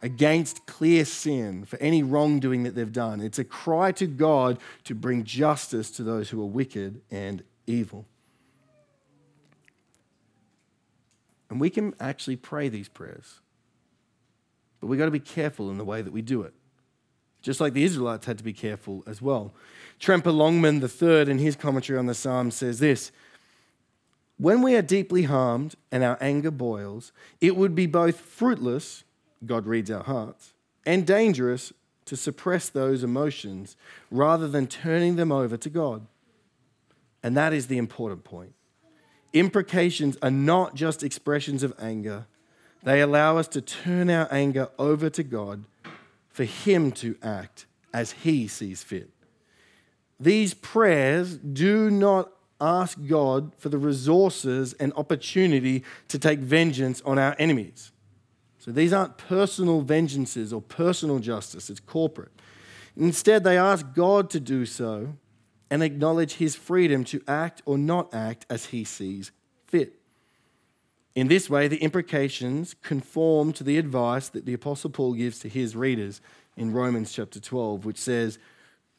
[0.00, 3.20] against clear sin, for any wrongdoing that they've done.
[3.20, 8.06] It's a cry to God to bring justice to those who are wicked and evil.
[11.50, 13.40] And we can actually pray these prayers.
[14.80, 16.54] But we've got to be careful in the way that we do it.
[17.42, 19.54] Just like the Israelites had to be careful as well.
[19.98, 23.10] Tremper Longman III, in his commentary on the Psalm, says this
[24.38, 29.04] when we are deeply harmed and our anger boils, it would be both fruitless,
[29.44, 30.54] God reads our hearts,
[30.86, 31.72] and dangerous
[32.04, 33.76] to suppress those emotions
[34.10, 36.06] rather than turning them over to God.
[37.22, 38.54] And that is the important point.
[39.32, 42.26] Imprecations are not just expressions of anger,
[42.82, 45.64] they allow us to turn our anger over to God
[46.28, 49.10] for Him to act as He sees fit.
[50.20, 52.30] These prayers do not
[52.60, 57.92] ask God for the resources and opportunity to take vengeance on our enemies.
[58.58, 62.32] So these aren't personal vengeances or personal justice, it's corporate.
[62.96, 65.14] Instead, they ask God to do so
[65.70, 69.30] and acknowledge his freedom to act or not act as he sees
[69.66, 69.94] fit.
[71.14, 75.48] In this way, the imprecations conform to the advice that the Apostle Paul gives to
[75.48, 76.20] his readers
[76.56, 78.38] in Romans chapter 12, which says,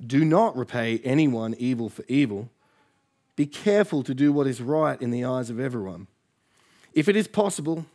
[0.06, 2.50] Do not repay anyone evil for evil.
[3.40, 6.08] Be careful to do what is right in the eyes of everyone.
[6.92, 7.86] If it is possible,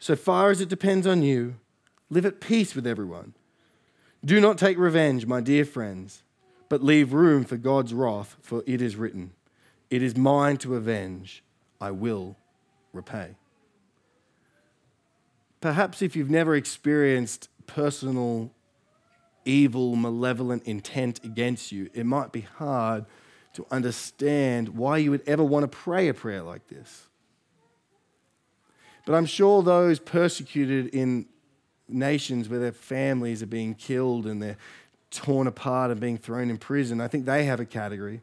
[0.00, 1.54] so far as it depends on you,
[2.10, 3.34] live at peace with everyone.
[4.24, 6.24] Do not take revenge, my dear friends,
[6.68, 9.34] but leave room for God's wrath, for it is written,
[9.88, 11.44] It is mine to avenge,
[11.80, 12.34] I will
[12.92, 13.36] repay.
[15.60, 18.50] Perhaps if you've never experienced personal
[19.44, 23.06] evil, malevolent intent against you, it might be hard
[23.54, 27.06] to understand why you would ever want to pray a prayer like this.
[29.04, 31.26] But I'm sure those persecuted in
[31.88, 34.56] nations where their families are being killed and they're
[35.10, 38.22] torn apart and being thrown in prison, I think they have a category.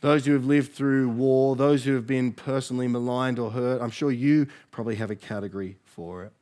[0.00, 3.90] Those who have lived through war, those who have been personally maligned or hurt, I'm
[3.90, 6.32] sure you probably have a category for it.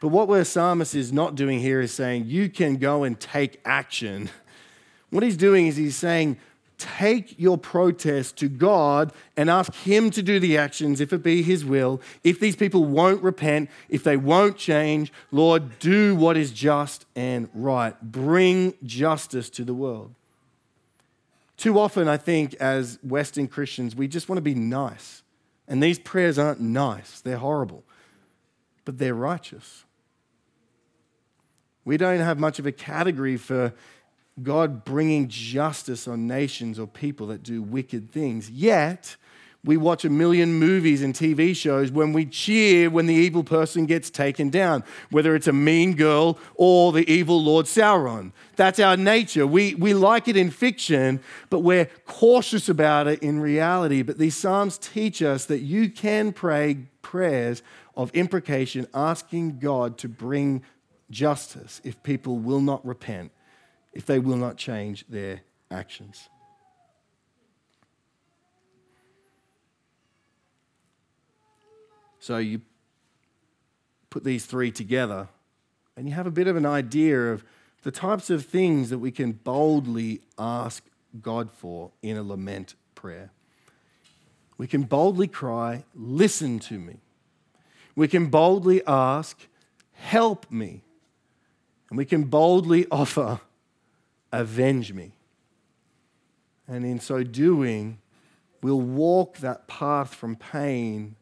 [0.00, 3.60] But what the psalmist is not doing here is saying you can go and take
[3.64, 4.30] action.
[5.10, 6.36] What he's doing is he's saying,
[6.78, 11.42] take your protest to God and ask Him to do the actions if it be
[11.42, 12.00] His will.
[12.22, 17.48] If these people won't repent, if they won't change, Lord, do what is just and
[17.54, 18.00] right.
[18.02, 20.14] Bring justice to the world.
[21.56, 25.22] Too often, I think, as Western Christians, we just want to be nice.
[25.68, 27.84] And these prayers aren't nice, they're horrible,
[28.84, 29.84] but they're righteous.
[31.84, 33.72] We don't have much of a category for
[34.42, 38.50] God bringing justice on nations or people that do wicked things.
[38.50, 39.16] Yet,
[39.66, 43.84] we watch a million movies and TV shows when we cheer when the evil person
[43.84, 48.30] gets taken down, whether it's a mean girl or the evil Lord Sauron.
[48.54, 49.46] That's our nature.
[49.46, 51.20] We, we like it in fiction,
[51.50, 54.02] but we're cautious about it in reality.
[54.02, 57.62] But these Psalms teach us that you can pray prayers
[57.96, 60.62] of imprecation, asking God to bring
[61.10, 63.32] justice if people will not repent
[63.96, 65.40] if they will not change their
[65.70, 66.28] actions.
[72.20, 72.60] So you
[74.10, 75.28] put these three together,
[75.96, 77.42] and you have a bit of an idea of
[77.82, 80.84] the types of things that we can boldly ask
[81.22, 83.30] God for in a lament prayer.
[84.58, 86.96] We can boldly cry, Listen to me.
[87.94, 89.46] We can boldly ask,
[89.92, 90.82] Help me.
[91.88, 93.40] And we can boldly offer,
[94.40, 95.12] avenge me.
[96.68, 97.98] And in so doing,
[98.62, 101.16] we'll walk that path from pain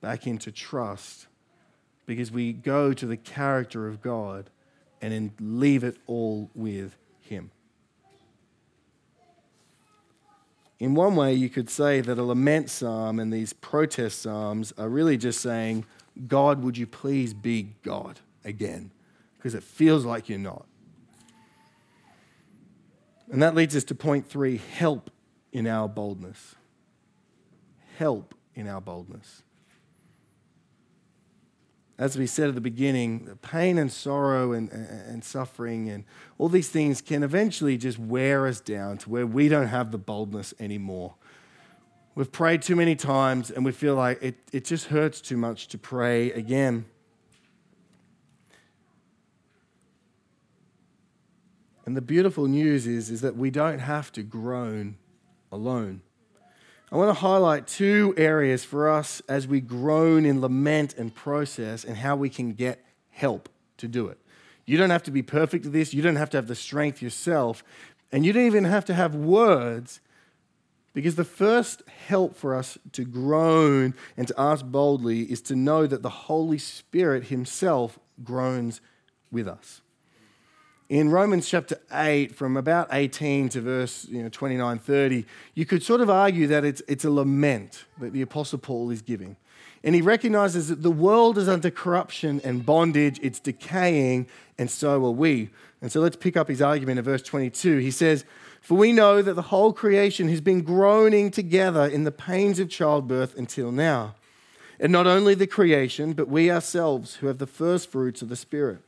[0.00, 1.26] back into trust
[2.06, 4.50] because we go to the character of God
[5.00, 7.50] and then leave it all with Him.
[10.80, 14.88] In one way, you could say that a lament psalm and these protest psalms are
[14.88, 15.84] really just saying,
[16.26, 18.90] God, would you please be God again?
[19.36, 20.66] Because it feels like you're not.
[23.32, 25.10] And that leads us to point three help
[25.52, 26.54] in our boldness.
[27.96, 29.42] Help in our boldness.
[31.98, 36.04] As we said at the beginning, pain and sorrow and, and suffering and
[36.36, 39.98] all these things can eventually just wear us down to where we don't have the
[39.98, 41.14] boldness anymore.
[42.14, 45.68] We've prayed too many times and we feel like it, it just hurts too much
[45.68, 46.84] to pray again.
[51.84, 54.96] And the beautiful news is, is that we don't have to groan
[55.50, 56.02] alone.
[56.90, 61.84] I want to highlight two areas for us as we groan and lament and process
[61.84, 64.18] and how we can get help to do it.
[64.66, 67.02] You don't have to be perfect at this, you don't have to have the strength
[67.02, 67.64] yourself,
[68.12, 70.00] and you don't even have to have words.
[70.94, 75.86] Because the first help for us to groan and to ask boldly is to know
[75.86, 78.82] that the Holy Spirit Himself groans
[79.30, 79.81] with us.
[80.92, 85.24] In Romans chapter 8, from about 18 to verse you know, 29 30,
[85.54, 89.00] you could sort of argue that it's, it's a lament that the Apostle Paul is
[89.00, 89.36] giving.
[89.82, 94.26] And he recognizes that the world is under corruption and bondage, it's decaying,
[94.58, 95.48] and so are we.
[95.80, 97.78] And so let's pick up his argument in verse 22.
[97.78, 98.26] He says,
[98.60, 102.68] For we know that the whole creation has been groaning together in the pains of
[102.68, 104.16] childbirth until now.
[104.78, 108.36] And not only the creation, but we ourselves who have the first fruits of the
[108.36, 108.82] Spirit,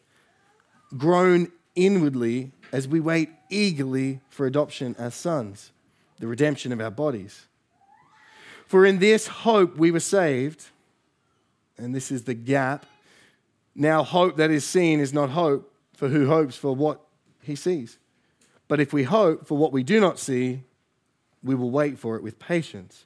[0.98, 5.70] groan inwardly as we wait eagerly for adoption as sons,
[6.18, 7.46] the redemption of our bodies.
[8.66, 10.66] For in this hope we were saved,
[11.76, 12.86] and this is the gap.
[13.74, 17.00] Now, hope that is seen is not hope, for who hopes for what
[17.42, 17.98] he sees?
[18.68, 20.62] But if we hope for what we do not see,
[21.42, 23.04] we will wait for it with patience.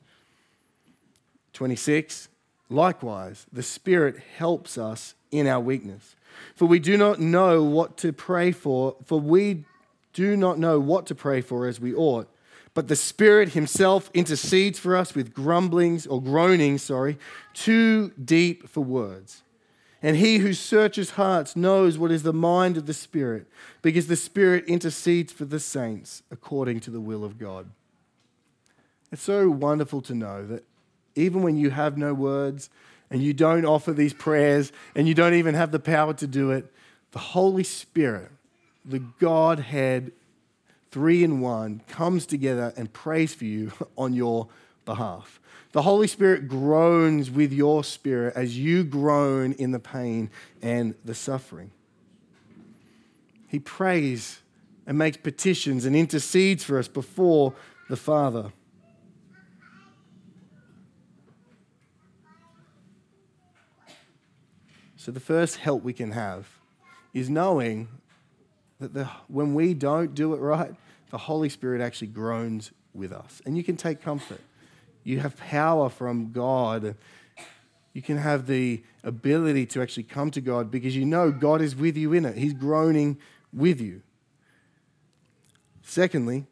[1.55, 2.29] 26.
[2.71, 6.15] Likewise, the Spirit helps us in our weakness.
[6.55, 9.65] For we do not know what to pray for, for we
[10.13, 12.29] do not know what to pray for as we ought.
[12.75, 17.19] But the Spirit Himself intercedes for us with grumblings or groanings, sorry,
[17.55, 19.43] too deep for words.
[20.03, 23.47] And He who searches hearts knows what is the mind of the Spirit,
[23.83, 27.71] because the Spirit intercedes for the saints according to the will of God.
[29.11, 30.65] It's so wonderful to know that
[31.17, 32.71] even when you have no words,
[33.11, 36.51] and you don't offer these prayers and you don't even have the power to do
[36.51, 36.73] it,
[37.13, 38.31] the Holy Spirit,
[38.85, 40.13] the Godhead,
[40.91, 44.49] three in one, comes together and prays for you on your
[44.85, 45.41] behalf.
[45.73, 50.31] The Holy Spirit groans with your spirit as you groan in the pain
[50.63, 51.71] and the suffering.
[53.49, 54.41] He prays
[54.87, 57.55] and makes petitions and intercedes for us before
[57.91, 58.53] the Father.
[65.09, 66.47] So, the first help we can have
[67.15, 67.89] is knowing
[68.79, 70.75] that the, when we don't do it right,
[71.09, 73.41] the Holy Spirit actually groans with us.
[73.47, 74.43] And you can take comfort.
[75.05, 76.95] You have power from God.
[77.95, 81.75] You can have the ability to actually come to God because you know God is
[81.75, 82.37] with you in it.
[82.37, 83.17] He's groaning
[83.51, 84.03] with you.
[85.85, 86.45] Secondly,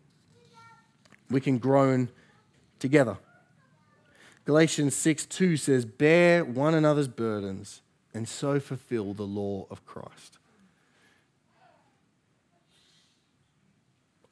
[1.28, 2.09] we can groan
[2.78, 3.18] together.
[4.46, 7.82] Galatians 6 2 says, Bear one another's burdens
[8.16, 10.38] and so fulfill the law of Christ.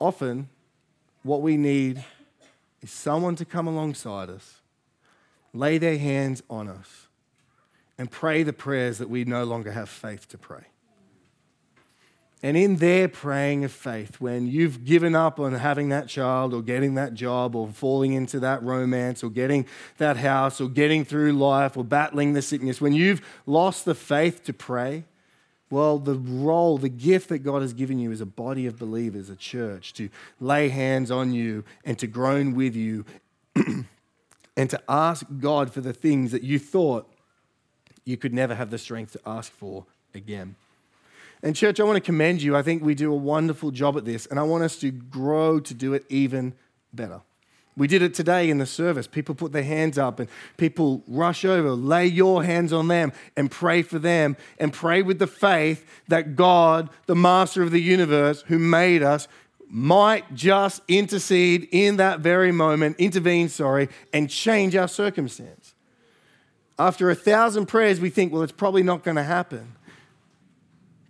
[0.00, 0.48] Often,
[1.22, 2.02] what we need
[2.80, 4.62] is someone to come alongside us,
[5.52, 7.08] lay their hands on us,
[7.98, 10.64] and pray the prayers that we no longer have faith to pray.
[12.44, 16.60] And in their praying of faith, when you've given up on having that child or
[16.60, 19.64] getting that job or falling into that romance or getting
[19.96, 24.44] that house or getting through life or battling the sickness, when you've lost the faith
[24.44, 25.04] to pray,
[25.70, 29.30] well, the role, the gift that God has given you is a body of believers,
[29.30, 33.06] a church, to lay hands on you and to groan with you
[34.54, 37.10] and to ask God for the things that you thought
[38.04, 40.56] you could never have the strength to ask for again.
[41.44, 42.56] And, church, I want to commend you.
[42.56, 45.60] I think we do a wonderful job at this, and I want us to grow
[45.60, 46.54] to do it even
[46.90, 47.20] better.
[47.76, 49.06] We did it today in the service.
[49.06, 53.50] People put their hands up and people rush over, lay your hands on them and
[53.50, 58.42] pray for them and pray with the faith that God, the master of the universe
[58.46, 59.28] who made us,
[59.68, 65.74] might just intercede in that very moment, intervene, sorry, and change our circumstance.
[66.78, 69.74] After a thousand prayers, we think, well, it's probably not going to happen.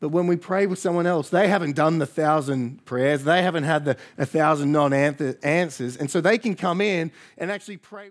[0.05, 3.64] But when we pray with someone else, they haven't done the thousand prayers, they haven't
[3.64, 8.02] had the a thousand non answers, and so they can come in and actually pray.